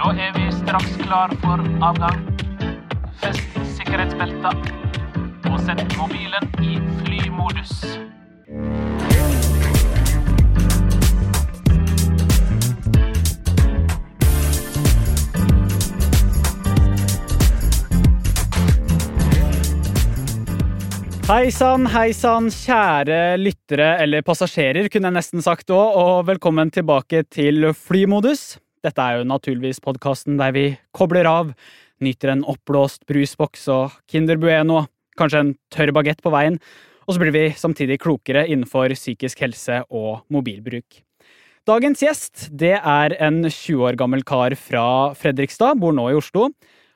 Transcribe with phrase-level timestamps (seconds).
[0.00, 2.22] Da er vi straks klar for avgang.
[3.20, 4.54] Fest sikkerhetsbelta.
[5.50, 7.74] Og sett mobilen i flymodus.
[21.28, 26.72] Hei sann, hei sann, kjære lyttere, eller passasjerer, kunne jeg nesten sagt òg, og velkommen
[26.72, 28.54] tilbake til Flymodus.
[28.80, 30.64] Dette er jo naturligvis podkasten der vi
[30.96, 31.52] kobler av,
[32.00, 34.86] nyter en oppblåst brusboks og Kinder Bueno,
[35.20, 36.56] kanskje en tørr bagett på veien,
[37.04, 41.02] og så blir vi samtidig klokere innenfor psykisk helse og mobilbruk.
[41.68, 46.48] Dagens gjest det er en 20 år gammel kar fra Fredrikstad, bor nå i Oslo.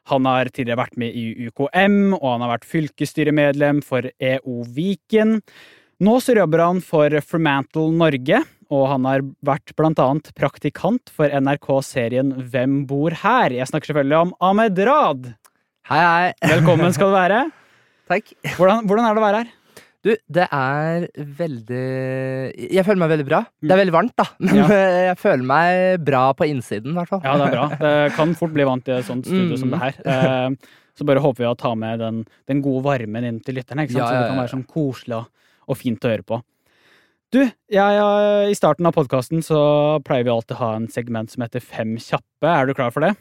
[0.09, 5.43] Han har tidligere vært med i UKM, og han har vært fylkesstyremedlem for EO Viken.
[6.03, 8.41] Nå så jobber han for Fremantle Norge,
[8.75, 13.55] og han har vært blant annet praktikant for NRK-serien Hvem bor her?
[13.55, 15.29] Jeg snakker selvfølgelig om Ahmed Rad.
[15.91, 16.33] Hei, hei.
[16.57, 17.43] Velkommen skal du være.
[18.11, 18.33] Takk.
[18.57, 19.53] Hvordan, hvordan er det å være her?
[20.05, 21.05] Du, det er
[21.39, 21.85] veldig
[22.75, 23.39] Jeg føler meg veldig bra.
[23.65, 24.67] Det er veldig varmt, da, men Ja.
[25.13, 27.23] jeg føler meg bra på innsiden, i hvert fall.
[27.25, 27.69] Ja, det er bra.
[27.81, 30.01] Det kan fort bli vant i et sånt studio som det her.
[30.05, 33.87] Eh, Så bare håper vi å ta med den, den gode varmen inn til lytterne,
[33.87, 34.11] ikke sant?
[34.11, 35.31] Så det kan være sånn koselig og,
[35.69, 36.41] og fint å høre på.
[37.35, 39.59] Du, jeg, eh, i starten av podkasten så
[40.07, 42.47] pleier vi alltid å ha en segment som heter Fem kjappe.
[42.47, 43.15] Er du klar for det?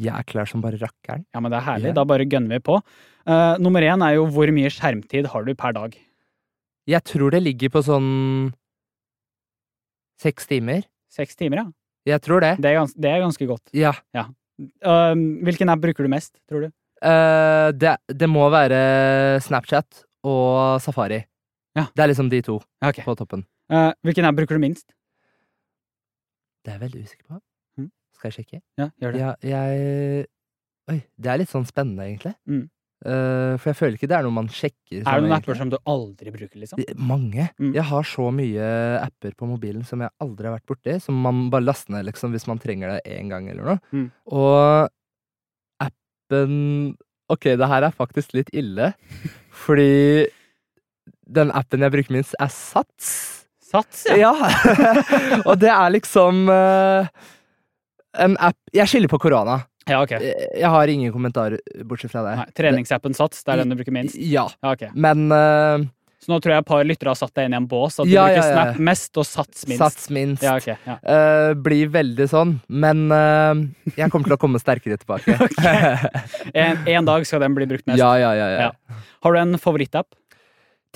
[0.00, 1.24] Jeg er klar som bare rakkeren.
[1.32, 1.90] Ja, men det er herlig.
[1.90, 1.96] Yeah.
[1.98, 2.78] Da bare gønner vi på.
[3.26, 5.96] Uh, nummer én er jo hvor mye skjermtid har du per dag?
[6.86, 8.10] Jeg tror det ligger på sånn
[10.22, 10.86] seks timer.
[11.12, 11.68] Seks timer, ja.
[12.06, 12.54] Jeg tror det.
[12.62, 13.64] Det er, gans det er ganske godt.
[13.76, 13.92] Ja.
[14.16, 15.14] Eh,
[15.48, 16.74] hvilken app bruker du mest, tror du?
[17.04, 18.78] Uh, det, det må være
[19.44, 21.22] Snapchat og Safari.
[21.76, 21.86] Ja.
[21.92, 23.04] Det er liksom de to Ja, okay.
[23.04, 23.44] på toppen.
[23.72, 24.88] Uh, hvilken app bruker du minst?
[26.64, 27.40] Det er jeg veldig usikker på.
[27.78, 27.90] Mm.
[28.16, 28.62] Skal jeg sjekke?
[28.80, 29.20] Ja, gjør det.
[29.20, 30.26] Ja, jeg
[30.86, 32.30] Oi, det er litt sånn spennende, egentlig.
[32.46, 32.68] Mm.
[33.04, 35.00] Uh, for jeg føler ikke det er noe man sjekker.
[35.00, 36.80] Er sånn det noen apper som du aldri bruker, liksom?
[37.10, 37.48] Mange.
[37.58, 37.72] Mm.
[37.74, 38.68] Jeg har så mye
[39.02, 42.32] apper på mobilen som jeg aldri har vært borti, som man bare laster ned liksom,
[42.34, 43.82] hvis man trenger det én gang eller noe.
[43.92, 44.06] Mm.
[44.30, 44.94] Og
[45.86, 46.54] appen
[47.26, 48.92] Ok, det her er faktisk litt ille,
[49.56, 50.26] fordi
[51.26, 53.08] den appen jeg bruker minst, er Sats.
[53.66, 54.30] Sats, ja.
[54.30, 54.50] Ja!
[55.48, 57.08] og det er liksom uh,
[58.22, 59.58] en app Jeg skylder på korona.
[59.86, 60.14] Ja, ok.
[60.18, 62.36] Jeg har ingen kommentarer bortsett fra det.
[62.40, 64.16] Nei, treningsappen Sats, det er den du bruker minst?
[64.18, 64.90] Ja, Ja, okay.
[64.94, 65.84] men eh,
[66.22, 67.98] Så nå tror jeg et par lyttere har satt deg inn i en bås.
[68.00, 68.52] At du Ja, bruker ja, ja.
[68.54, 69.82] Snap mest og Sats minst.
[69.82, 70.42] Sats minst.
[70.46, 70.96] Ja, okay, Ja.
[71.02, 73.52] Eh, blir veldig sånn, men uh,
[73.98, 75.36] jeg kommer til å komme sterkere tilbake.
[76.56, 78.00] En, en dag skal den bli brukt mest.
[78.00, 78.70] ja, ja, ja, ja.
[78.70, 79.02] Ja.
[79.26, 80.08] Har du en favorittapp?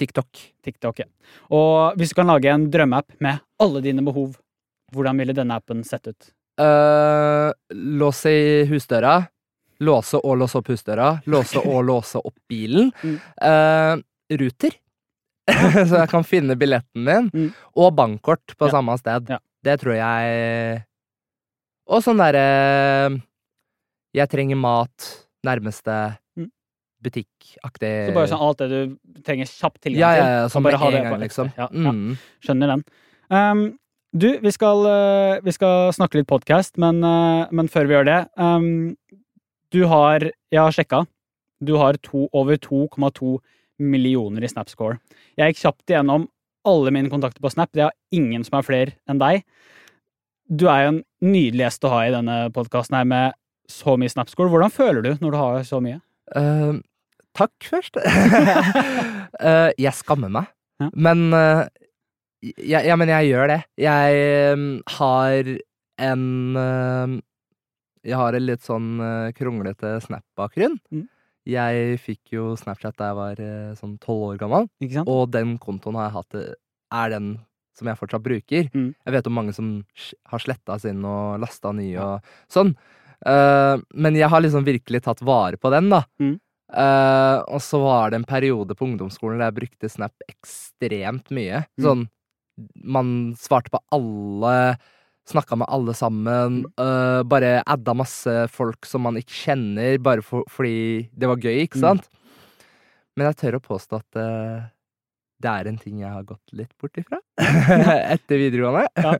[0.01, 0.41] TikTok.
[0.65, 1.03] TikTok.
[1.03, 1.09] ja.
[1.53, 4.39] Og hvis du kan lage en drømmeapp med alle dine behov,
[4.95, 6.31] hvordan ville denne appen sett ut?
[6.61, 7.53] Uh,
[8.01, 9.19] låse i husdøra.
[9.85, 11.11] Låse og låse opp husdøra.
[11.31, 12.91] Låse og låse opp bilen.
[13.05, 13.19] Mm.
[13.45, 14.01] uh,
[14.41, 14.77] ruter.
[15.91, 17.31] Så jeg kan finne billetten min.
[17.35, 17.49] Mm.
[17.77, 18.75] Og bankkort på Ja.
[18.77, 19.29] samme sted.
[19.33, 19.39] Ja.
[19.65, 20.85] Det tror jeg
[21.91, 23.21] Og sånn derre
[24.17, 25.11] Jeg trenger mat.
[25.47, 26.51] Nærmeste Mm.
[27.03, 30.31] butikkaktig Så bare sånn alt det du trenger kjapp tilgang Ja, ja, til.
[30.31, 30.41] ja.
[30.43, 31.53] kan Som bare med en gang, liksom.
[31.57, 31.93] Ja, ja.
[31.93, 32.17] Mm.
[32.45, 32.85] Skjønner den.
[33.31, 33.63] Um,
[34.17, 38.05] du, vi skal, uh, vi skal snakke litt podkast, men, uh, men før vi gjør
[38.11, 38.97] det um,
[39.73, 41.07] Du har Jeg har sjekka.
[41.63, 43.39] Du har to, over 2,2
[43.81, 44.99] millioner i Snapscore.
[45.41, 46.29] Jeg gikk kjapt igjennom
[46.69, 47.73] alle mine kontakter på Snap.
[47.73, 49.45] Det er ingen som er flere enn deg.
[50.51, 53.37] Du er jo en nydelig gjest å ha i denne podkasten her med
[53.71, 54.51] så mye Snapscore.
[54.53, 56.01] Hvordan føler du når du har så mye?
[56.37, 56.81] Uh,
[57.39, 57.97] takk først.
[58.03, 60.89] uh, jeg skammer meg, Ja.
[60.97, 61.65] men uh,
[62.43, 63.59] jeg, ja, men jeg gjør det.
[63.81, 65.51] Jeg um, har
[66.01, 66.23] en
[66.57, 67.19] uh,
[68.09, 70.79] Jeg har en litt sånn uh, kronglete Snap-bakgrunn.
[70.91, 71.05] Mm.
[71.51, 75.09] Jeg fikk jo Snapchat da jeg var eh, sånn tolv år gammel, Ikke sant?
[75.11, 76.53] og den kontoen har jeg hatt eh,
[77.01, 77.31] er den
[77.79, 78.67] som jeg fortsatt bruker.
[78.75, 78.91] Mm.
[79.07, 82.75] Jeg vet om mange som sj- har sletta sin og lasta ny og sånn.
[83.27, 86.03] Eh, men jeg har liksom virkelig tatt vare på den, da.
[86.21, 86.35] Mm.
[86.71, 91.65] Eh, og så var det en periode på ungdomsskolen der jeg brukte Snap ekstremt mye.
[91.79, 91.85] Mm.
[91.87, 92.05] Sånn
[92.85, 94.77] Man svarte på alle,
[95.31, 96.61] snakka med alle sammen.
[96.61, 96.73] Mm.
[96.85, 101.63] eh, bare adda masse folk som man ikke kjenner, bare for, fordi det var gøy,
[101.67, 101.87] ikke Mm.
[101.87, 102.09] sant?
[103.17, 104.63] Men jeg tør å påstå at uh,
[105.43, 107.19] det er en ting jeg har gått litt bort ifra
[108.15, 108.87] etter videregående.
[108.97, 109.15] Ja.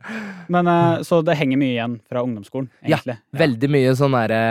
[0.49, 3.17] Men uh, Så det henger mye igjen fra ungdomsskolen, egentlig?
[3.19, 3.39] Ja, ja.
[3.45, 4.43] Veldig mye sånn derre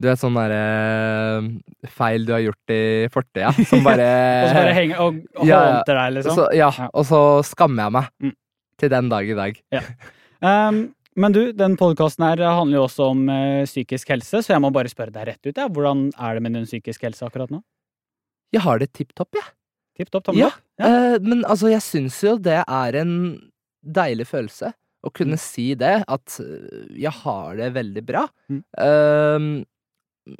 [0.00, 2.80] Du vet sånn derre feil du har gjort i
[3.12, 4.08] fortida, som bare
[4.44, 5.78] Og så bare henger og, og Ja, ja.
[5.88, 6.36] deg, liksom?
[6.36, 6.88] så, ja, Ja.
[6.92, 8.34] og så skammer jeg meg Mm.
[8.78, 9.62] til den dag i dag.
[10.42, 14.60] Um, Men du, den podkasten her handler jo også om uh, psykisk helse, så jeg
[14.60, 15.56] må bare spørre deg rett ut.
[15.56, 15.68] Ja.
[15.72, 17.62] Hvordan er det med din psykiske helse akkurat nå?
[18.52, 19.48] Jeg har det tipp topp, jeg.
[19.96, 20.50] Tipp topp, tommel Ja.
[20.52, 20.60] opp?
[20.78, 20.90] Ja.
[20.90, 23.14] Uh, men altså, jeg syns jo det er en
[23.82, 24.74] deilig følelse
[25.06, 25.40] å kunne Mm.
[25.40, 28.26] si det, at øh, jeg har det veldig bra.
[28.50, 28.60] Mm.
[28.76, 30.34] Uh,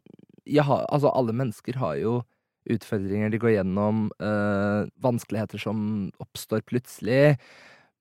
[0.45, 2.19] jeg har, altså, alle mennesker har jo
[2.69, 4.09] utfordringer de går gjennom,
[5.01, 7.39] vanskeligheter som oppstår plutselig.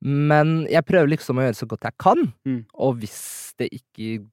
[0.06, 2.62] Men jeg prøver liksom å gjøre så godt jeg kan, Mm.
[2.78, 4.26] og hvis det ikke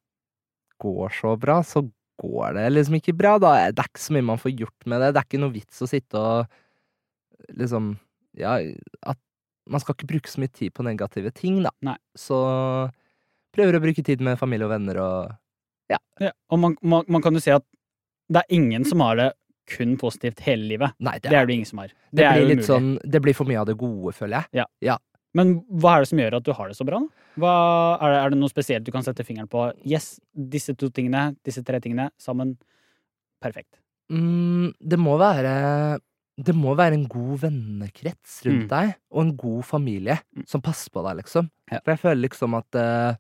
[0.83, 1.85] går så bra, så
[2.21, 3.53] går det liksom ikke bra, da.
[3.73, 5.13] Det er ikke så mye man får gjort med det.
[5.15, 6.47] Det er ikke noe vits å sitte og
[7.59, 7.97] liksom
[8.39, 8.55] Ja,
[9.07, 9.19] at
[9.69, 11.71] man skal ikke bruke så mye tid på negative ting, da.
[11.85, 11.97] Nei.
[12.17, 12.37] Så
[13.55, 15.33] prøver å bruke tid med familie og venner og
[15.93, 15.99] Ja,
[16.51, 17.65] og man, man, man kan jo si at
[18.33, 19.31] det er ingen som har det
[19.69, 20.95] kun positivt hele livet.
[20.99, 21.89] Nei, det, Det er det ingen som har.
[21.93, 22.69] Det, det er blir litt umulig.
[22.71, 24.49] sånn Det blir for mye av det gode, føler jeg.
[25.35, 26.99] Men hva er det som gjør at du har det så bra?
[27.41, 27.53] Hva,
[28.03, 29.65] er, det, er det noe spesielt du kan sette fingeren på?
[29.89, 32.57] Yes, disse to tingene, disse tre tingene sammen.
[33.43, 33.79] Perfekt.
[34.13, 35.99] Mm, det må være
[36.43, 38.69] Det må være en god vennekrets rundt Mm.
[38.69, 40.47] deg, og en god familie Mm.
[40.49, 41.51] som passer på deg, liksom.
[41.71, 41.79] Ja.
[41.85, 43.15] For jeg føler liksom at uh,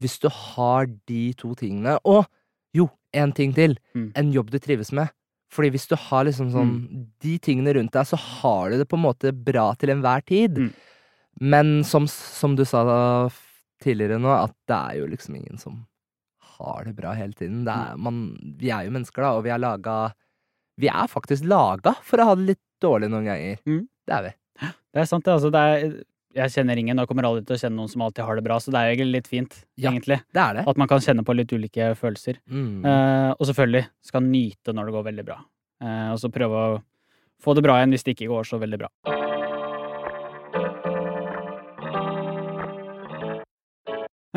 [0.00, 2.26] hvis du har de to tingene Og
[2.74, 3.76] jo, en ting til.
[3.94, 4.12] Mm.
[4.16, 5.08] En jobb du trives med.
[5.50, 6.72] Fordi hvis du har liksom sånn
[7.20, 10.58] de tingene rundt deg, så har du det på en måte bra til enhver tid.
[11.38, 11.48] Mm.
[11.54, 12.82] Men som, som du sa
[13.82, 15.84] tidligere nå, at det er jo liksom ingen som
[16.58, 17.62] har det bra hele tiden.
[17.66, 19.98] Det er, man, vi er jo mennesker, da, og vi er laga
[20.78, 23.58] Vi er faktisk laga for å ha det litt dårlig noen ganger.
[23.66, 23.84] Mm.
[24.06, 24.32] Det er vi.
[24.94, 25.34] Det er sant, det.
[25.34, 25.96] Altså, det er,
[26.38, 28.58] jeg kjenner ingen, og kommer aldri til å kjenne noen som alltid har det bra,
[28.62, 29.90] så det er jo egentlig litt fint, Ja.
[29.90, 30.20] egentlig.
[30.34, 30.66] Det det.
[30.70, 32.38] At man kan kjenne på litt ulike følelser.
[32.50, 32.84] Mm.
[32.86, 35.40] Eh, og selvfølgelig skal nyte når det går veldig bra.
[35.82, 36.78] Eh, og så prøve å
[37.42, 39.37] få det bra igjen hvis det ikke går så veldig bra.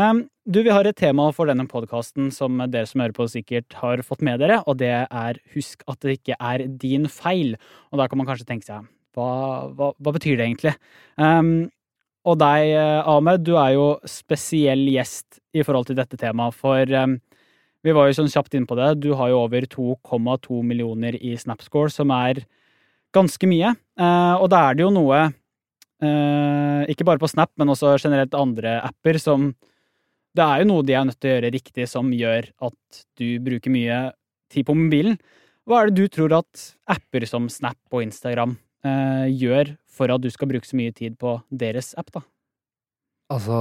[0.02, 3.76] Um, du, Vi har et tema for denne podkasten som dere som hører på sikkert
[3.82, 7.58] har fått med dere, og det er 'husk at det ikke er din feil'.
[7.92, 10.74] Og da kan man kanskje tenke seg hva, hva, hva betyr det egentlig?
[11.18, 11.70] Um,
[12.26, 12.74] og deg,
[13.06, 17.20] Ahmed, du er jo spesiell gjest i forhold til dette temaet, for um,
[17.84, 19.02] vi var jo sånn kjapt inn på det.
[19.02, 22.46] Du har jo over 2,2 millioner i Snapscore, som er
[23.14, 23.76] ganske mye.
[24.00, 25.34] Uh, og da er det jo noe,
[26.02, 29.52] uh, ikke bare på Snap, men også generelt andre apper, som
[30.38, 33.28] Det er jo noe de er nødt til å gjøre riktig, som gjør at du
[33.44, 34.02] bruker mye
[34.52, 35.18] tid på mobilen.
[35.68, 38.56] Hva er det du tror at apper som Snap og Instagram
[38.88, 42.24] eh, gjør for at du skal bruke så mye tid på deres app, da?
[43.32, 43.58] Altså,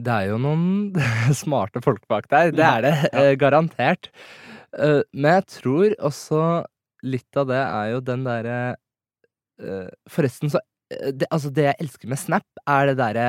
[0.00, 0.96] det er jo noen
[1.42, 2.52] smarte folk bak der.
[2.56, 3.12] Det er det, ja.
[3.22, 4.10] eh, garantert.
[4.76, 6.42] Eh, men jeg tror også
[7.06, 8.58] litt av det er jo den derre
[9.62, 13.28] eh, Forresten, så det, Altså, det jeg elsker med Snap, er det derre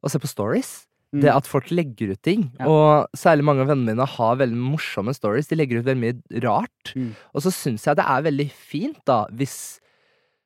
[0.00, 0.70] å se på stories.
[1.10, 1.22] Mm.
[1.24, 2.44] Det at folk legger ut ting.
[2.60, 2.68] Ja.
[2.70, 5.48] Og særlig mange av vennene mine har veldig morsomme stories.
[5.50, 6.92] De legger ut veldig mye rart.
[6.94, 7.08] Mm.
[7.34, 9.56] Og så syns jeg det er veldig fint, da, hvis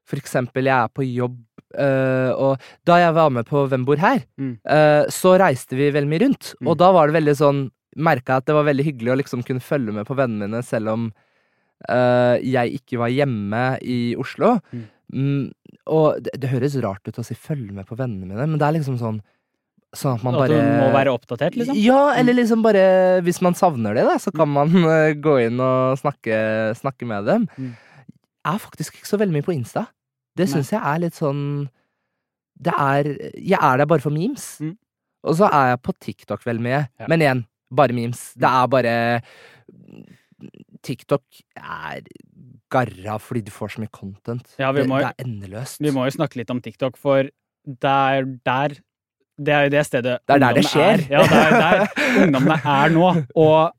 [0.09, 1.37] for eksempel jeg er på jobb,
[1.81, 4.59] øh, og da jeg var med på Hvem bor her, Mm.
[4.65, 6.55] øh, så reiste vi veldig mye rundt.
[6.61, 6.69] Mm.
[6.69, 9.61] Og da var det veldig sånn Merka at det var veldig hyggelig å liksom kunne
[9.63, 11.13] følge med på vennene mine, selv om
[11.91, 14.59] øh, jeg ikke var hjemme i Oslo.
[14.73, 14.85] Mm.
[15.15, 15.53] Mm,
[15.87, 18.67] og det, det høres rart ut å si 'følge med på vennene mine', men det
[18.67, 19.21] er liksom sånn
[19.95, 21.77] Sånn at man At du må være oppdatert, liksom?
[21.79, 22.85] ja, eller liksom bare
[23.27, 26.37] Hvis man savner det, da, så kan man eh, gå inn og snakke,
[26.79, 27.47] snakke med dem.
[27.57, 27.73] Mm.
[28.45, 29.87] Jeg er faktisk ikke så veldig mye på Insta.
[30.35, 31.43] Det syns jeg er litt sånn
[32.59, 34.57] Det er Jeg er der bare for memes.
[34.61, 34.75] Mm.
[35.25, 36.83] Og så er jeg på TikTok veldig mye.
[37.01, 37.09] Ja.
[37.09, 38.27] Men igjen, bare memes.
[38.37, 38.97] Det er bare
[40.85, 42.03] TikTok er
[42.75, 44.57] garra fordi du får så mye content.
[44.61, 45.81] Ja, vi det, det er endeløst.
[45.81, 47.31] Vi må jo snakke litt om TikTok, for
[47.65, 48.77] der, der
[49.37, 51.01] Det er jo det stedet Det er der det skjer.
[51.01, 51.07] Er.
[51.11, 53.09] Ja, det er der ungdommene er nå.
[53.35, 53.73] Og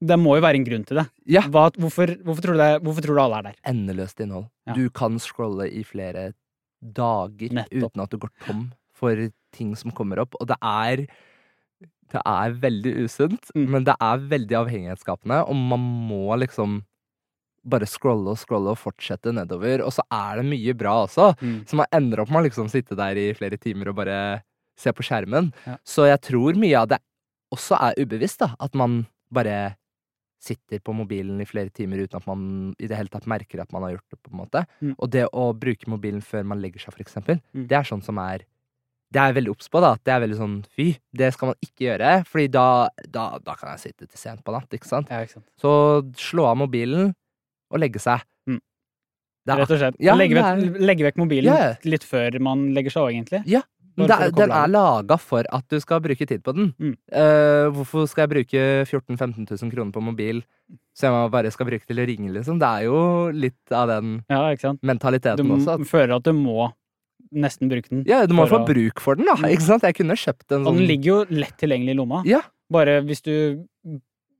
[0.00, 1.06] det må jo være en grunn til det.
[1.26, 1.42] Ja.
[1.42, 3.56] Hva, hvorfor, hvorfor, tror du det, hvorfor tror du alle er der?
[3.66, 4.48] endeløst innhold.
[4.66, 4.74] Ja.
[4.74, 6.32] Du kan scrolle i flere
[6.82, 7.90] dager Nettopp.
[7.90, 9.14] uten at du går tom for
[9.54, 10.34] ting som kommer opp.
[10.40, 11.06] Og det er
[12.08, 13.68] Det er veldig usunt, Mm.
[13.68, 15.78] men det er veldig avhengighetsskapende, og man
[16.08, 16.82] må liksom
[17.68, 19.82] bare scrolle og scrolle og fortsette nedover.
[19.84, 21.66] Og så er det mye bra også, Mm.
[21.66, 24.42] så man ender opp med å liksom sitte der i flere timer og bare
[24.78, 25.50] se på skjermen.
[25.66, 25.76] Ja.
[25.86, 27.00] Så jeg tror mye av det
[27.54, 28.52] også er ubevisst, da.
[28.62, 29.02] At man
[29.34, 29.76] bare
[30.38, 32.42] sitter på mobilen i flere timer uten at man
[32.78, 34.18] i det hele tatt merker at man har gjort det.
[34.22, 34.62] på en måte.
[34.80, 34.92] Mm.
[34.94, 37.66] Og det å bruke mobilen før man legger seg, for eksempel, Mm.
[37.66, 38.44] det er sånn som er
[39.10, 39.92] Det er jeg veldig obs på, da.
[39.94, 42.10] at Det er veldig sånn fy, det skal man ikke gjøre.
[42.28, 45.08] Fordi da, da, da kan jeg sitte til sent på natt, ikke sant.
[45.08, 45.46] Ja, ikke sant?
[45.56, 45.70] Så
[46.14, 47.14] slå av mobilen
[47.72, 48.20] og legge seg.
[48.46, 48.60] Mm.
[49.48, 49.96] Rett og slett.
[49.98, 51.70] Ja, legge, vekk, legge vekk mobilen ja.
[51.88, 53.40] litt før man legger seg òg, egentlig.
[53.48, 53.62] Ja,
[54.06, 56.74] det, den er laga for at du skal bruke tid på den.
[56.78, 56.94] Mm.
[57.10, 60.42] Uh, hvorfor skal jeg bruke 14 000-15 000 kroner på mobil
[60.98, 62.58] så jeg bare skal bruke til å ringe, liksom?
[62.58, 62.98] Det er jo
[63.30, 64.80] litt av den Ja, sant?
[64.82, 65.78] Du mentaliteten også.
[65.78, 66.72] Du føler at du må
[67.34, 68.04] nesten bruke den.
[68.08, 69.36] ja, du må få å- bruk for den, da.
[69.38, 69.50] Mm.
[69.52, 69.82] Ikke sant?
[69.82, 72.22] Jeg kunne kjøpt en Og sånn den ligger jo lett tilgjengelig i lomma.
[72.26, 72.42] Ja.
[72.70, 73.64] Bare hvis du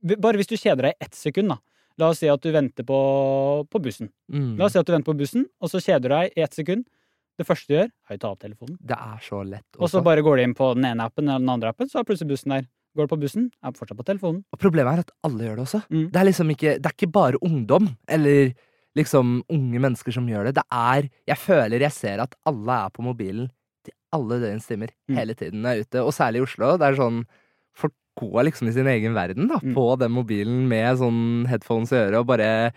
[0.02, 1.58] Bare hvis du kjeder deg i ett sekund, da.
[1.98, 4.10] La oss si at du venter på, på bussen.
[4.30, 4.56] mm.
[4.56, 6.54] La oss si at du venter på bussen, og så kjeder du deg i ett
[6.54, 6.84] sekund.
[7.38, 8.76] Det første du gjør, er å ta opp telefonen.
[8.82, 11.38] Det er så lett Og så bare går du inn på den ene appen eller
[11.44, 12.66] den andre appen, så er plutselig bussen der.
[12.96, 14.42] Går du på bussen, er fortsatt på telefonen.
[14.52, 15.82] Og problemet er at alle gjør det også.
[15.92, 16.06] Mm.
[16.10, 18.54] Det er liksom ikke Det er ikke bare ungdom eller
[18.98, 20.54] liksom unge mennesker som gjør det.
[20.58, 23.50] Det er Jeg føler jeg ser at alle er på mobilen
[23.84, 25.16] til alle døgnets timer Mm.
[25.16, 26.02] hele tiden jeg er ute.
[26.04, 26.76] Og særlig i Oslo.
[26.76, 27.24] Det er sånn
[27.78, 29.74] Folk går liksom i sin egen verden, da, Mm.
[29.76, 32.72] på den mobilen med sånn headphones i øret og bare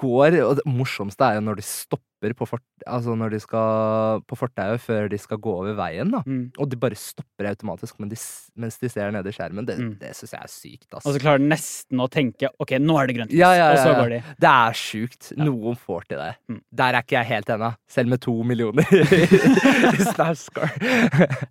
[0.00, 2.62] går Og det morsomste er jo når de stopper på fort...
[2.88, 6.22] Altså når de skal på fortauet før de skal gå over veien, da.
[6.24, 6.46] Mm.
[6.56, 8.16] Og de bare stopper automatisk men de,
[8.56, 9.66] mens de ser nede i skjermen.
[9.68, 9.90] Det, Mm.
[10.00, 11.04] det syns jeg er sykt, Altså.
[11.10, 13.66] Og så klarer de nesten å tenke ok, nå er det grønt lys, Ja, ja,
[13.74, 14.00] og så ja, ja.
[14.00, 14.22] går de.
[14.46, 15.32] Det er sjukt.
[15.36, 15.44] Ja.
[15.44, 16.30] Noen får til det.
[16.48, 16.60] Mm.
[16.80, 17.70] Der er ikke jeg helt ennå.
[17.98, 18.88] Selv med to millioner
[19.98, 20.70] i Snapscore.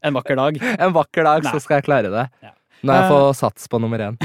[0.02, 0.58] En vakker dag.
[0.80, 1.54] En vakker dag Nei.
[1.54, 2.26] så skal jeg klare det.
[2.44, 2.54] Ja.
[2.84, 3.10] Når jeg Eh.
[3.14, 4.18] får sats på nummer én.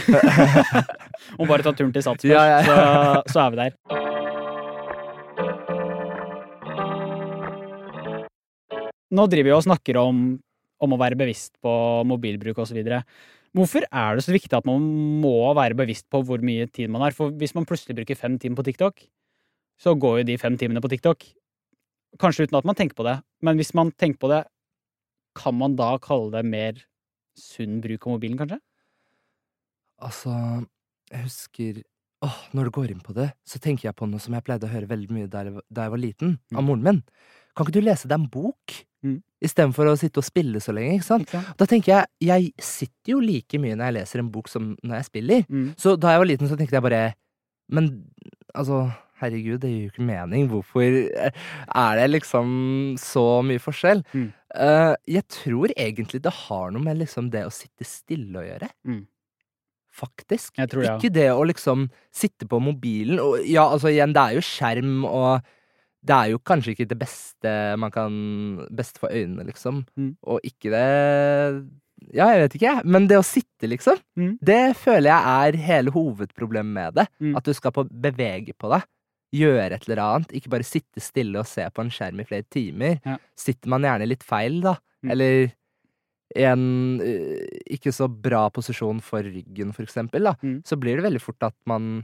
[1.38, 3.72] Må bare ta turen til Sats først, Ja, ja, Så, så er vi der.
[9.14, 10.18] Nå driver vi og snakker om,
[10.84, 11.72] om å være bevisst på
[12.08, 12.80] mobilbruk osv.
[13.56, 14.82] Hvorfor er det så viktig at man
[15.22, 17.14] må være bevisst på hvor mye tid man har?
[17.16, 19.00] For hvis man plutselig bruker fem timer på TikTok,
[19.80, 21.24] så går jo de fem timene på TikTok.
[22.20, 24.42] Kanskje uten at man tenker på det, men hvis man tenker på det,
[25.38, 26.82] kan man da kalle det mer
[27.38, 28.58] sunn bruk av mobilen, kanskje?
[30.02, 30.34] Altså,
[31.12, 31.80] jeg husker
[32.26, 34.66] Åh, når du går inn på det, så tenker jeg på noe som jeg pleide
[34.66, 36.66] å høre veldig mye da jeg, da jeg var liten, av Mm.
[36.66, 36.96] moren min.
[37.54, 38.74] Kan ikke du lese deg en bok?
[39.06, 39.20] Mm.
[39.40, 41.28] Istedenfor å sitte og spille så lenge, ikke sant?
[41.30, 41.54] Okay.
[41.56, 44.96] Da tenker jeg, jeg sitter jo like mye når jeg leser en bok som når
[44.98, 45.46] jeg spiller.
[45.48, 45.68] Mm.
[45.78, 47.14] Så da jeg var liten, så tenkte jeg bare
[47.70, 47.86] Men
[48.52, 48.90] altså,
[49.20, 50.48] herregud, det gir jo ikke mening.
[50.50, 51.30] Hvorfor eh,
[51.70, 54.02] er det liksom så mye forskjell?
[54.12, 54.32] Mm.
[54.54, 58.70] Eh, jeg tror egentlig det har noe med liksom det å sitte stille å gjøre.
[58.88, 59.02] Mm.
[59.98, 60.54] Faktisk.
[60.70, 60.96] Tror ja.
[60.96, 65.00] Ikke det å liksom sitte på mobilen og Ja, altså igjen, det er jo skjerm,
[65.08, 65.42] og
[66.06, 68.12] det er jo kanskje ikke det beste man kan
[68.70, 69.82] Beste for øynene, liksom.
[69.98, 70.12] Mm.
[70.22, 70.84] Og ikke det
[72.14, 72.84] Ja, jeg vet ikke, jeg.
[72.86, 74.38] Men det å sitte, liksom, Mm.
[74.40, 77.08] det føler jeg er hele hovedproblemet med det.
[77.20, 77.36] Mm.
[77.36, 78.86] At du skal på bevege på deg.
[79.34, 80.30] Gjøre et eller annet.
[80.38, 82.98] Ikke bare sitte stille og se på en skjerm i flere timer.
[83.04, 83.18] Ja.
[83.36, 84.76] Sitter man gjerne litt feil, da.
[85.04, 85.10] Mm.
[85.14, 85.34] Eller
[86.36, 86.64] i en
[87.00, 87.44] øh,
[87.76, 90.34] ikke så bra posisjon for ryggen, for eksempel, da.
[90.44, 90.58] Mm.
[90.68, 92.02] Så blir det veldig fort at man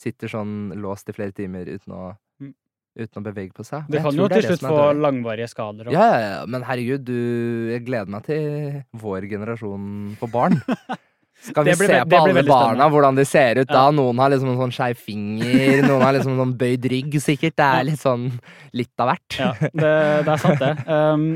[0.00, 2.04] sitter sånn låst i flere timer uten å,
[2.42, 2.50] Mm.
[2.98, 3.86] uten å bevege på seg.
[3.88, 5.90] Det kan jo til slutt få langvarige skader.
[5.94, 10.58] Ja, ja, ja, men herregud, du Jeg gleder meg til vår generasjon på barn.
[11.44, 13.86] Skal vi ble, se på alle barna, hvordan de ser ut da?
[13.88, 13.90] Ja.
[13.92, 17.56] Noen har liksom en sånn skeiv finger, noen har liksom en sånn bøyd rygg, sikkert.
[17.58, 18.28] Det er litt sånn
[18.72, 19.36] litt av hvert.
[19.40, 19.90] Ja, det,
[20.24, 20.72] det er sant, det.
[20.88, 21.26] Um,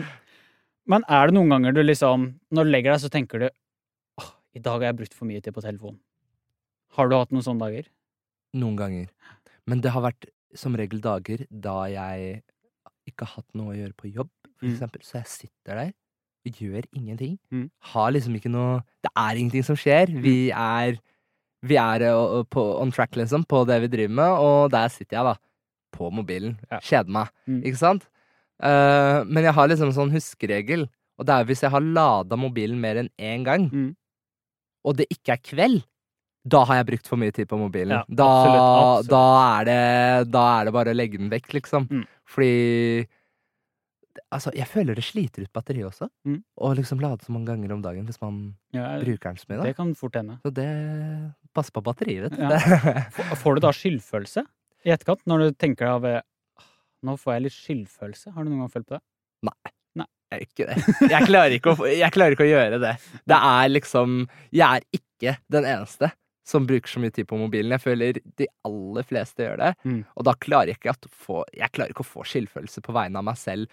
[0.88, 2.22] men er det noen ganger du liksom
[2.54, 3.48] Når du legger deg, så tenker du
[4.22, 5.98] åh, i dag har jeg brukt for mye tid på telefonen.
[6.96, 7.90] Har du hatt noen sånne dager?
[8.56, 9.10] Noen ganger.
[9.68, 12.38] Men det har vært som regel dager da jeg
[13.10, 14.72] ikke har hatt noe å gjøre på jobb, for Mm.
[14.74, 15.02] eksempel.
[15.04, 15.92] Så jeg sitter der
[16.46, 17.38] gjør ingenting.
[17.52, 17.70] Mm.
[17.92, 20.12] Har liksom ikke noe Det er ingenting som skjer.
[20.22, 20.98] Vi er
[21.66, 25.16] Vi er eh, på, on track, liksom, på det vi driver med, og der sitter
[25.16, 25.34] jeg, da.
[25.92, 26.56] På mobilen.
[26.70, 26.78] Ja.
[26.78, 27.28] Kjeder meg.
[27.48, 27.62] Mm.
[27.66, 28.06] Ikke sant?
[28.62, 30.86] Uh, men jeg har liksom en sånn huskeregel,
[31.18, 33.94] og det er hvis jeg har lada mobilen mer enn én gang, Mm.
[34.84, 35.82] og det ikke er kveld,
[36.46, 37.90] da har jeg brukt for mye tid på mobilen.
[37.98, 39.10] Ja, da, absolutt, absolutt.
[39.10, 39.24] Da,
[39.58, 41.88] er det, da er det bare å legge den vekk, liksom.
[41.90, 42.04] Mm.
[42.24, 43.06] Fordi
[44.34, 46.08] Altså, jeg føler det sliter ut batteriet også.
[46.28, 46.42] Mm.
[46.60, 48.40] Å liksom lade så mange ganger om dagen hvis man
[48.76, 49.60] Ja, bruker den så mye.
[49.62, 49.68] Da.
[49.70, 50.36] det kan fort hende.
[50.44, 50.68] Så det
[51.56, 52.42] Pass på batteriet, vet du.
[52.44, 53.00] Ja.
[53.40, 54.44] Får- du da skyldfølelse
[54.84, 56.20] i etterkant, når du tenker over
[57.06, 58.32] Nå får jeg litt skyldfølelse.
[58.34, 59.04] Har du noen gang følt på det?
[59.48, 61.10] Jeg, gjør ikke det.
[61.14, 62.94] jeg, klarer ikke å, jeg klarer ikke å gjøre det.
[63.32, 64.16] Det er liksom
[64.52, 66.10] Jeg er ikke den eneste
[66.48, 67.72] som bruker så mye tid på mobilen.
[67.76, 69.70] Jeg føler de aller fleste gjør det.
[69.84, 69.98] Mm.
[70.16, 73.26] Og da klarer jeg ikke få Jeg klarer ikke å få skyldfølelse på vegne av
[73.30, 73.72] meg selv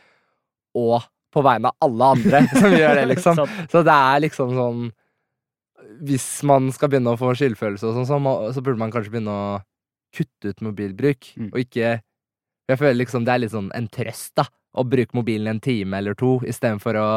[0.75, 1.05] og
[1.35, 3.39] på vegne av alle andre som gjør det, liksom.
[3.71, 4.83] Så det er liksom sånn
[6.07, 8.19] Hvis man skal begynne å få skyldfølelse og sånn, så,
[8.55, 9.47] så burde man kanskje begynne å
[10.15, 11.49] kutte ut mobilbruk, Mm.
[11.51, 11.89] og ikke
[12.69, 14.45] Jeg føler liksom det er litt sånn en trøst, da,
[14.79, 17.07] å bruke mobilen en time eller to, istedenfor å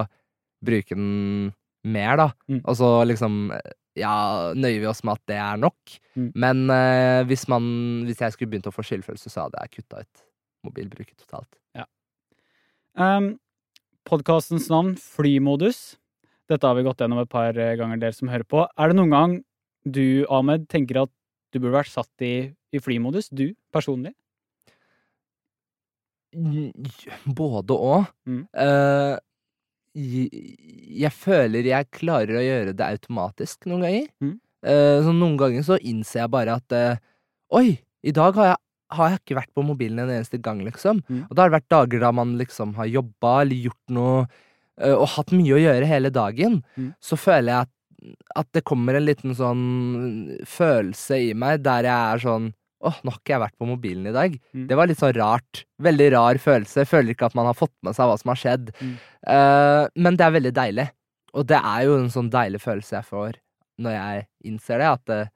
[0.65, 1.53] bruke den
[1.87, 2.27] mer, da.
[2.51, 2.63] Mm.
[2.65, 3.37] Og så liksom
[3.99, 5.95] Ja, nøyer vi oss med at det er nok.
[6.15, 6.27] Mm.
[6.39, 7.65] Men eh, hvis man
[8.07, 10.25] Hvis jeg skulle begynt å få skyldfølelse, så hadde jeg kutta ut
[10.67, 11.55] mobilbruket totalt.
[12.99, 13.37] Um,
[14.07, 15.97] Podkastens navn, Flymodus.
[16.49, 18.63] Dette har vi gått gjennom et par eh, ganger, dere som hører på.
[18.79, 19.35] Er det noen gang
[19.85, 21.13] du, Ahmed, tenker at
[21.53, 23.29] du burde vært satt i, i flymodus?
[23.33, 24.15] Du, personlig?
[27.39, 28.09] Både og.
[28.29, 28.45] Mm.
[28.53, 29.17] Uh,
[29.99, 30.29] jeg,
[31.03, 34.09] jeg føler jeg klarer å gjøre det automatisk noen ganger.
[34.25, 34.37] Mm.
[34.65, 37.05] Uh, så noen ganger så innser jeg bare at uh,
[37.57, 38.61] Oi, i dag har jeg,
[38.95, 41.03] har jeg ikke vært på mobilen en eneste gang, liksom.
[41.09, 41.25] Mm.
[41.27, 44.95] Og da har det vært dager da man liksom har jobba eller gjort noe eh,
[44.95, 46.63] og hatt mye å gjøre hele dagen.
[46.79, 46.93] Mm.
[47.03, 47.75] Så føler jeg at,
[48.43, 49.67] at det kommer en liten sånn
[50.49, 54.05] følelse i meg der jeg er sånn Åh, nå har ikke jeg vært på mobilen
[54.07, 54.35] i dag.
[54.55, 54.67] Mm.
[54.71, 55.65] Det var litt sånn rart.
[55.83, 56.85] Veldig rar følelse.
[56.85, 58.69] Jeg føler ikke at man har fått med seg hva som har skjedd.
[58.79, 60.85] Eh, men det er veldig deilig.
[61.35, 63.41] Og det er jo en sånn deilig følelse jeg får
[63.83, 65.33] når jeg innser det, at eh,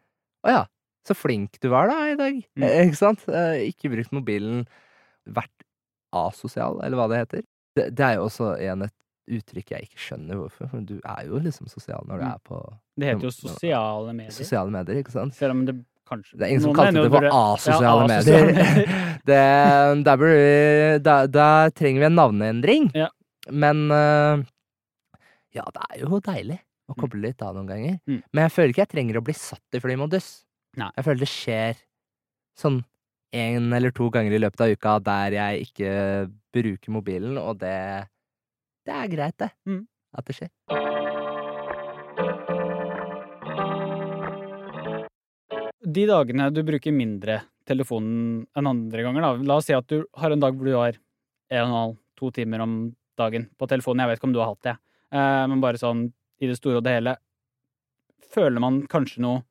[0.46, 0.62] oh ja,
[1.08, 2.40] så flink du var da i dag.
[2.56, 2.62] Mm.
[2.66, 3.22] Eh, ikke sant?
[3.28, 4.64] Eh, ikke brukt mobilen.
[5.26, 5.64] Vært
[6.12, 7.42] asosial, eller hva det heter.
[7.76, 8.94] Det, det er jo også igjen et
[9.32, 10.68] uttrykk jeg ikke skjønner hvorfor.
[10.68, 12.32] For du er jo liksom sosial når du Mm.
[12.34, 12.58] er på
[12.98, 14.32] Det heter jo sosiale medier.
[14.36, 15.34] sosiale medier, ikke sant?
[15.34, 15.76] Selv om det
[16.10, 18.44] kanskje Det er ingen som kalte det for asosiale Ja, medier.
[19.30, 22.90] det, der, burde vi, der, der trenger vi en navneendring.
[22.94, 23.08] Ja.
[23.50, 24.44] Men eh,
[25.56, 26.58] ja, det er jo deilig
[26.90, 27.00] å Mm.
[27.00, 27.94] koble litt av noen ganger.
[28.10, 28.22] Mm.
[28.34, 30.42] Men jeg føler ikke jeg trenger å bli satt i flymodus.
[30.80, 30.88] Nei.
[30.96, 31.80] Jeg føler det skjer
[32.56, 32.78] sånn
[33.36, 35.92] én eller to ganger i løpet av uka der jeg ikke
[36.52, 37.76] bruker mobilen, og det,
[38.88, 39.50] det er greit, det.
[39.68, 39.82] Mm.
[40.16, 40.50] At det skjer.
[45.92, 49.46] De dagene du bruker mindre telefonen enn andre ganger, da.
[49.48, 51.96] La oss si at du har en dag hvor du har en og en halv,
[52.16, 52.74] to timer om
[53.18, 54.04] dagen på telefonen.
[54.04, 54.76] Jeg vet ikke om du har hatt det,
[55.12, 56.06] eh, men bare sånn
[56.40, 57.16] i det store og det hele.
[58.32, 59.44] Føler man kanskje noe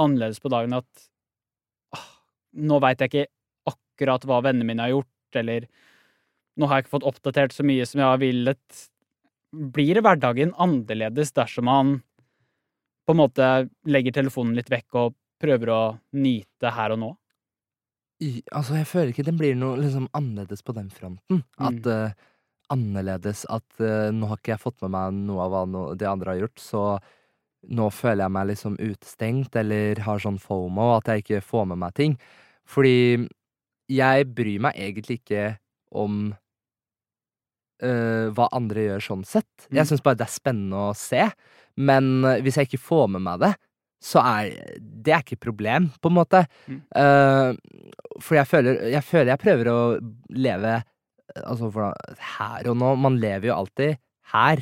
[0.00, 1.06] annerledes på dagen at
[1.96, 2.08] ah,
[2.56, 3.26] nå veit jeg ikke
[3.72, 5.66] akkurat hva vennene mine har gjort, eller
[6.60, 8.82] nå har jeg ikke fått oppdatert så mye som jeg har villet.
[9.52, 11.94] Blir hverdagen annerledes dersom man
[13.06, 13.48] på en måte
[13.88, 15.80] legger telefonen litt vekk og prøver å
[16.14, 17.10] nyte her og nå?
[18.54, 21.42] Altså, jeg føler ikke den blir noe liksom annerledes på den fronten.
[21.58, 21.88] At Mm.
[21.90, 22.12] eh,
[22.70, 26.06] annerledes at uh, nå har ikke jeg fått med meg noe av hva no, de
[26.08, 26.82] andre har gjort, så
[27.70, 31.82] nå føler jeg meg liksom utestengt, eller har sånn fomo, at jeg ikke får med
[31.84, 32.16] meg ting.
[32.68, 33.28] Fordi
[33.92, 35.44] jeg bryr meg egentlig ikke
[36.02, 36.32] om
[37.84, 39.50] øh, hva andre gjør sånn sett.
[39.68, 39.76] Mm.
[39.80, 41.26] Jeg syns bare det er spennende å se,
[41.80, 43.52] men eh, hvis jeg ikke får med meg det,
[44.02, 46.42] så er det er ikke et problem, på en måte.
[46.66, 46.80] Mm.
[46.90, 49.82] Uh, for jeg føler, jeg føler jeg prøver å
[50.34, 50.80] leve
[51.32, 51.94] Altså for,
[52.36, 52.90] her og nå.
[53.00, 53.94] Man lever jo alltid
[54.34, 54.60] her.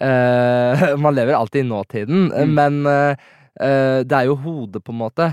[0.00, 2.54] Eh, man lever alltid i nåtiden, Mm.
[2.54, 3.16] men eh,
[3.60, 5.28] eh, det er jo hodet, på en måte.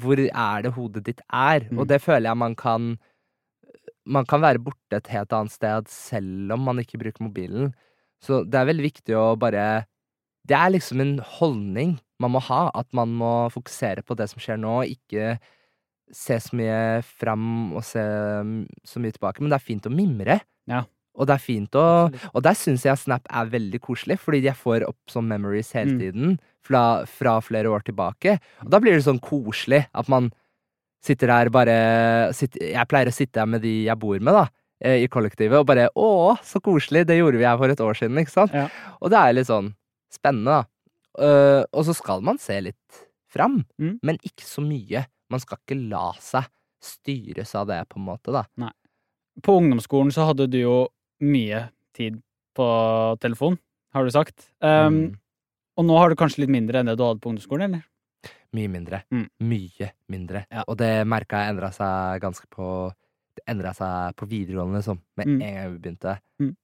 [0.00, 1.66] Hvor er det hodet ditt er?
[1.70, 1.78] Mm.
[1.80, 2.96] Og det føler jeg man kan
[4.06, 7.72] Man kan være borte et helt annet sted selv om man ikke bruker mobilen.
[8.22, 9.86] Så det er veldig viktig å bare
[10.46, 14.38] Det er liksom en holdning man må ha, at man må fokusere på det som
[14.40, 15.40] skjer nå, ikke
[16.14, 19.42] se så mye fram og se mm, så mye tilbake.
[19.42, 20.38] Men det er fint å mimre.
[20.70, 20.84] Ja.
[21.16, 21.84] Og det er fint å
[22.34, 25.92] Og der syns jeg Snap er veldig koselig, fordi jeg får opp sånn memories hele
[25.94, 25.98] Mm.
[26.00, 28.38] tiden fra, fra flere år tilbake.
[28.64, 30.30] Og da blir det sånn koselig at man
[31.02, 34.48] sitter der bare sitter, Jeg pleier å sitte her med de jeg bor med, da,
[34.82, 37.06] eh, i kollektivet, og bare Å, så koselig!
[37.06, 38.52] Det gjorde vi her for et år siden, ikke sant?
[38.52, 38.68] Ja.
[39.00, 39.74] Og det er litt sånn
[40.12, 40.64] spennende, da.
[41.18, 43.98] Uh, og så skal man se litt fram, Mm.
[44.02, 45.06] men ikke så mye.
[45.30, 46.44] Man skal ikke la seg
[46.82, 48.44] styres av det, på en måte, da.
[49.42, 50.88] På ungdomsskolen så hadde du jo
[51.20, 52.20] mye tid
[52.56, 52.66] på
[53.20, 53.58] telefon,
[53.94, 54.50] har du sagt.
[54.60, 55.18] Um, Mm.
[55.76, 57.82] Og nå har du kanskje litt mindre enn det du hadde på ungdomsskolen, eller?
[58.56, 59.02] Mye mindre.
[59.12, 59.26] Mm.
[59.44, 60.46] Mye mindre.
[60.50, 60.62] Ja.
[60.68, 62.92] Og det merka jeg endra seg ganske på
[63.36, 65.02] Det endra seg på videregående, liksom.
[65.18, 65.42] Med Mm.
[65.42, 66.20] en gang vi begynte.
[66.40, 66.56] Mm.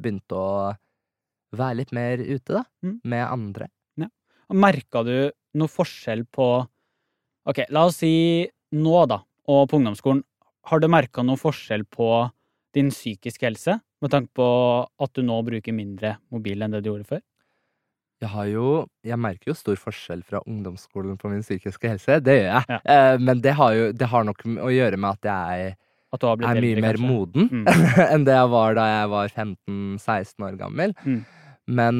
[0.00, 0.76] Begynte å
[1.52, 2.64] være litt mer ute, da.
[2.82, 3.00] Mm.
[3.04, 3.68] Med andre.
[4.52, 6.66] Merka du noe forskjell på
[7.46, 10.22] Ok, la oss si nå, da, og på ungdomsskolen.
[10.66, 12.30] Har du merka noe forskjell på
[12.74, 14.46] din psykiske helse, med tanke på
[15.02, 17.20] at du nå bruker mindre mobil enn det du gjorde før?
[18.22, 18.66] Jeg har jo
[19.02, 22.20] Jeg merker jo stor forskjell fra ungdomsskolen på min psykiske helse.
[22.22, 22.66] Det gjør jeg.
[22.70, 22.78] Ja.
[22.86, 25.72] Eh, men det har jo Det har nok å gjøre med at jeg
[26.12, 27.66] At du har blitt er mye eldre, mer moden Mm.
[28.14, 30.94] enn det jeg var da jeg var 15-16 år gammel.
[31.02, 31.24] Mm.
[31.66, 31.96] Men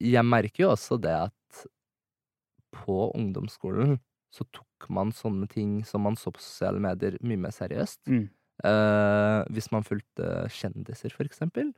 [0.00, 1.64] jeg merker jo også det at
[2.74, 3.98] på ungdomsskolen
[4.34, 8.00] så tok man sånne ting som man så på sosiale medier, mye mer seriøst.
[8.10, 8.26] Mm.
[8.62, 11.72] Eh, hvis man fulgte kjendiser, for eksempel,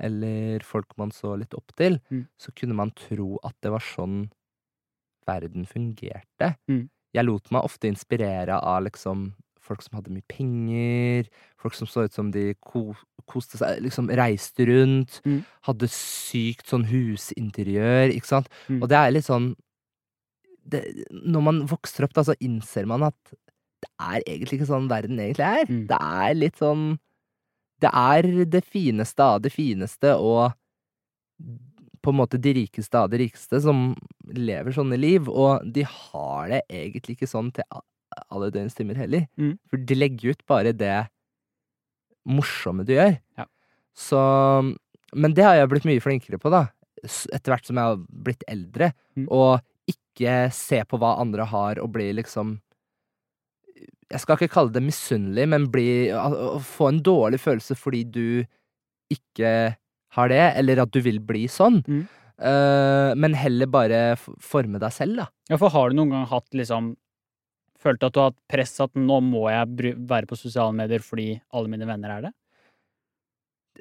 [0.00, 2.26] eller folk man så litt opp til, Mm.
[2.40, 4.30] så kunne man tro at det var sånn
[5.28, 6.56] verden fungerte.
[6.68, 6.88] Mm.
[7.14, 12.04] Jeg lot meg ofte inspirere av liksom folk som hadde mye penger, folk som så
[12.06, 12.96] ut som de ko
[13.28, 15.44] koste seg, liksom reiste rundt, Mm.
[15.68, 18.48] hadde sykt sånn husinteriør, ikke sant?
[18.68, 18.82] Mm.
[18.82, 19.54] Og det er litt sånn
[20.64, 23.34] det, Når man vokser opp, da, så innser man at
[24.02, 25.70] er egentlig ikke sånn verden egentlig er.
[25.70, 25.86] Mm.
[25.90, 26.84] Det er litt sånn
[27.82, 30.52] Det er det fineste av det fineste, og
[32.02, 33.92] på en måte de rikeste av de rikeste som
[34.34, 37.66] lever sånne liv, og de har det egentlig ikke sånn til
[38.28, 39.26] alle døgnets timer heller.
[39.38, 39.56] Mm.
[39.70, 40.96] For de legger ut bare det
[42.28, 43.16] morsomme du gjør.
[43.38, 43.48] Ja.
[43.98, 44.20] Så
[45.12, 46.66] Men det har jeg blitt mye flinkere på, da.
[47.04, 48.92] Etter hvert som jeg har blitt eldre.
[49.18, 49.26] Mm.
[49.28, 49.60] Og
[49.90, 52.56] ikke se på hva andre har, og bli liksom
[54.12, 58.02] Jeg skal ikke kalle det misunnelig, men bli å- å Få en dårlig følelse fordi
[58.12, 58.44] du
[59.12, 59.76] ikke
[60.16, 61.80] har det, eller at du vil bli sånn.
[61.88, 62.02] Mm.
[62.42, 65.26] Uh, men heller bare forme deg selv, da.
[65.52, 66.96] Ja, for har du noen gang hatt liksom
[67.82, 71.40] Følt at du har hatt press at nå må jeg være på sosiale medier fordi
[71.52, 72.32] alle mine venner er det?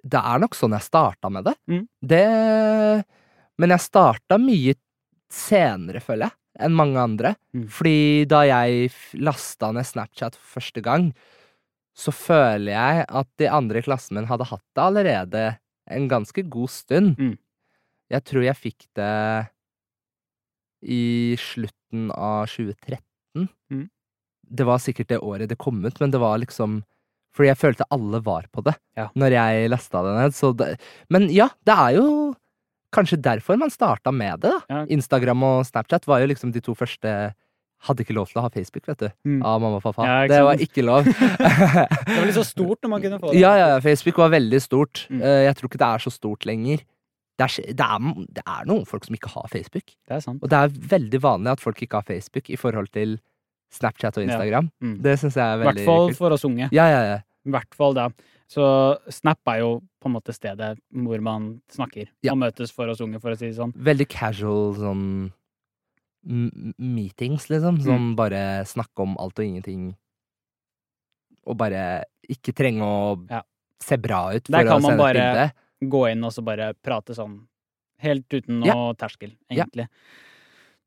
[0.01, 1.53] det er nok sånn jeg starta med det.
[1.69, 1.83] Mm.
[2.01, 3.05] det.
[3.61, 4.73] Men jeg starta mye
[5.29, 7.35] senere, føler jeg, enn mange andre.
[7.55, 7.67] Mm.
[7.71, 11.11] Fordi da jeg lasta ned Snapchat for første gang,
[11.95, 15.45] så føler jeg at de andre i klassen min hadde hatt det allerede
[15.91, 17.17] en ganske god stund.
[17.19, 17.37] Mm.
[18.11, 19.47] Jeg tror jeg fikk det
[20.81, 23.47] i slutten av 2013.
[23.71, 23.85] Mm.
[24.51, 26.81] Det var sikkert det året det kom ut, men det var liksom
[27.31, 29.05] Fordi jeg følte alle var på det Ja.
[29.15, 30.33] når jeg lasta det ned.
[30.35, 30.73] Så det,
[31.09, 32.33] men ja, det er jo
[32.93, 34.59] kanskje derfor man starta med det, da.
[34.69, 34.85] Ja.
[34.89, 37.33] Instagram og Snapchat var jo liksom de to første
[37.81, 39.07] Hadde ikke lov til å ha Facebook, vet du.
[39.25, 39.39] Mm.
[39.41, 40.05] Av mamma og pappa.
[40.05, 41.01] Ja, det var ikke lov.
[41.09, 43.39] Det var litt så stort når man kunne få det.
[43.41, 45.07] Ja, ja, ja, Facebook var veldig stort.
[45.09, 45.23] Mm.
[45.25, 46.83] Eh, Jeg tror ikke det er så stort lenger.
[47.41, 49.95] Det er, det, er, det er noen folk som ikke har Facebook.
[50.05, 50.43] Det er sant.
[50.45, 53.17] Og det er veldig vanlig at folk ikke har Facebook i forhold til
[53.73, 54.29] Snapchat og Ja.
[54.29, 54.69] Instagram.
[54.83, 54.95] Mm.
[55.01, 56.17] Det syns jeg er I hvert veldig fall kult.
[56.21, 56.69] for oss unge.
[56.75, 57.17] Ja, ja, ja.
[57.49, 58.09] I hvert fall da.
[58.51, 58.63] Så
[59.07, 59.69] Snap er jo
[60.01, 62.33] på en måte stedet hvor man snakker Ja.
[62.33, 63.71] og møtes for oss unge, for å si det sånn.
[63.73, 65.05] Veldig casual sånn
[66.77, 67.79] meetings, liksom.
[67.79, 67.85] Mm.
[67.85, 69.95] Sånn bare snakke om alt og ingenting.
[71.47, 73.41] Og bare ikke trenge å Ja.
[73.79, 75.53] se bra ut for Der kan man bare-.
[75.81, 77.47] Gå inn og så bare prate sånn
[77.99, 78.73] helt uten Ja.
[78.73, 79.63] noe terskel, Ja.
[79.65, 79.87] egentlig.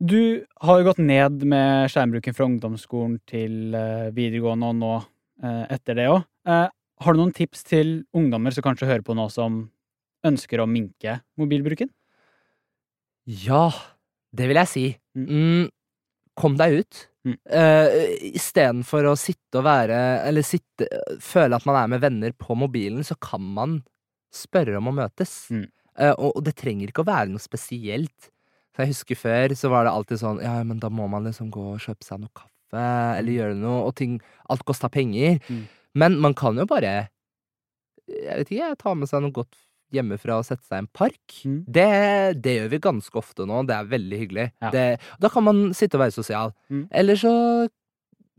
[0.05, 5.05] Du har jo gått ned med skjermbruken fra ungdomsskolen til eh, videregående, og nå
[5.43, 6.25] eh, etter det òg.
[7.05, 9.67] Har du noen tips til ungdommer som kanskje hører på nå, som
[10.25, 11.91] ønsker å minke mobilbruken?
[13.25, 13.69] Ja,
[14.35, 14.85] det vil jeg si.
[15.17, 15.27] Mm.
[15.29, 15.69] Mm,
[16.41, 17.03] kom deg ut.
[17.25, 17.39] Mm.
[17.49, 17.89] Uh,
[18.37, 19.97] Istedenfor å sitte og være
[20.29, 20.85] Eller sitte,
[21.25, 23.79] føle at man er med venner på mobilen, så kan man
[24.35, 25.47] spørre om å møtes.
[25.55, 25.69] Mm.
[25.95, 28.33] Uh, og, og det trenger ikke å være noe spesielt.
[28.75, 31.53] Så jeg husker før så var det alltid sånn Ja, men da må man liksom
[31.55, 32.85] gå og kjøpe seg noe kaffe,
[33.21, 34.19] eller gjøre noe, og ting
[34.51, 35.39] Alt kosta penger.
[35.49, 35.65] Mm.
[35.99, 36.95] Men man kan jo bare
[38.11, 39.55] Jeg vet ikke, ta med seg noe godt
[39.95, 41.37] hjemmefra og sette seg i en park.
[41.47, 41.59] Mm.
[41.77, 41.89] Det,
[42.45, 43.63] det gjør vi ganske ofte nå.
[43.69, 44.47] Det er veldig hyggelig.
[44.61, 44.73] Ja.
[44.75, 44.85] Det,
[45.23, 46.55] da kan man sitte og være sosial.
[46.69, 46.85] Mm.
[46.91, 47.33] Eller så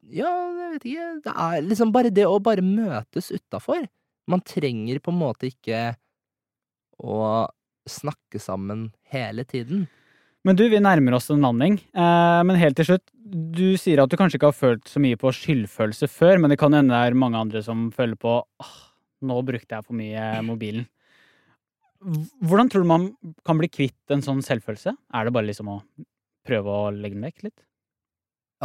[0.05, 1.09] Ja, jeg vet ikke.
[1.25, 3.87] Det er liksom bare det å bare møtes utafor.
[4.29, 5.95] Man trenger på en måte ikke
[7.01, 7.47] å
[7.89, 9.87] snakke sammen hele tiden.
[10.45, 11.79] Men du, vi nærmer oss en landing.
[11.95, 15.17] Eh, men helt til slutt, du sier at du kanskje ikke har følt så mye
[15.17, 18.75] på skyldfølelse før, men det kan hende det er mange andre som føler på åh,
[19.25, 20.85] nå brukte jeg for mye mobilen.
[22.45, 23.05] Hvordan tror du man
[23.47, 24.93] kan bli kvitt en sånn selvfølelse?
[25.15, 25.79] Er det bare liksom å
[26.45, 27.63] prøve å legge den vekk litt?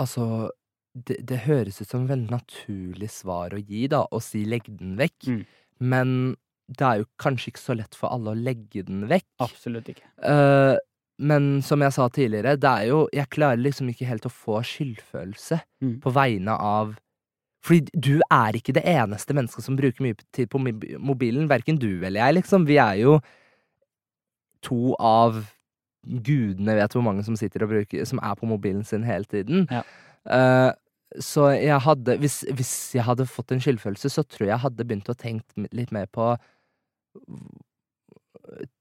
[0.01, 0.51] Altså,
[0.93, 4.69] det, det høres ut som et veldig naturlig svar å gi, da, å si 'legg
[4.69, 5.47] den vekk', Mm.
[5.81, 6.37] men
[6.69, 9.27] det er jo kanskje ikke så lett for alle å legge den vekk.
[9.41, 10.05] Absolutt ikke.
[10.23, 10.77] Eh,
[11.21, 14.63] men som jeg sa tidligere, det er jo Jeg klarer liksom ikke helt å få
[14.65, 15.95] skyldfølelse Mm.
[16.01, 16.97] på vegne av
[17.65, 20.59] Fordi du er ikke det eneste mennesket som bruker mye tid på
[20.99, 21.49] mobilen.
[21.49, 22.65] Verken du eller jeg, liksom.
[22.67, 23.19] Vi er jo
[24.65, 25.43] to av
[26.25, 29.67] gudene vet hvor mange som sitter og bruker Som er på mobilen sin hele tiden.
[29.71, 29.83] Ja.
[30.25, 30.73] Uh,
[31.21, 34.85] så jeg hadde hvis, hvis jeg hadde fått en skyldfølelse, så tror jeg jeg hadde
[34.87, 36.37] begynt å tenke litt mer på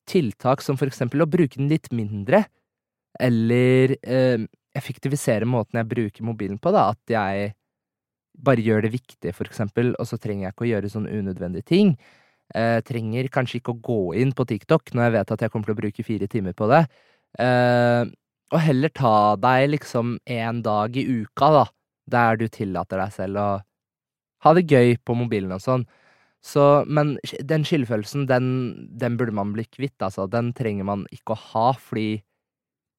[0.09, 2.43] tiltak som for eksempel å bruke den litt mindre,
[3.19, 4.45] eller eh,
[4.77, 6.89] effektivisere måten jeg bruker mobilen på, da.
[6.93, 7.53] At jeg
[8.39, 11.67] bare gjør det viktige, for eksempel, og så trenger jeg ikke å gjøre sånne unødvendige
[11.67, 11.93] ting.
[12.55, 15.69] Eh, trenger kanskje ikke å gå inn på TikTok når jeg vet at jeg kommer
[15.69, 16.83] til å bruke fire timer på det.
[17.41, 18.03] Eh,
[18.49, 21.65] og heller ta deg liksom en dag i uka, da,
[22.09, 23.49] der du tillater deg selv å
[24.45, 25.85] ha det gøy på mobilen og sånn.
[26.45, 28.45] Så, men den skyldfølelsen, den,
[28.99, 30.27] den burde man bli kvitt, altså.
[30.31, 32.21] Den trenger man ikke å ha, fordi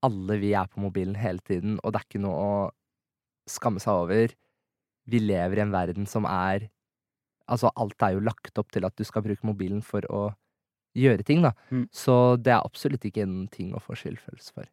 [0.05, 2.53] alle vi er på mobilen hele tiden, og det er ikke noe å
[3.51, 4.37] skamme seg over.
[5.11, 6.71] vi lever i en verden som er
[7.51, 10.29] Altså, alt er jo lagt opp til at du skal bruke mobilen for å
[10.95, 11.51] gjøre ting, da.
[11.75, 11.89] Mm.
[11.91, 14.69] Så det er absolutt ikke en ting å få skyldfølelse for.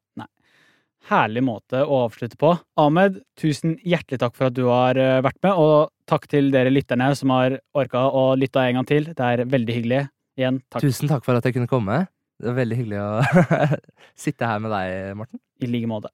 [1.08, 2.52] Herlig måte å avslutte på.
[2.82, 6.74] Ahmed, tusen hjertelig takk for at du har eh, vært med, og takk til dere
[6.74, 9.12] lytterne som har orka å lytte en gang til.
[9.14, 10.04] Det er veldig hyggelig.
[10.38, 12.04] Igjen, takk Tusen takk for at jeg kunne komme.
[12.38, 13.72] Det var veldig hyggelig å
[14.28, 15.42] sitte her med deg, Morten.
[15.64, 16.12] i like måte.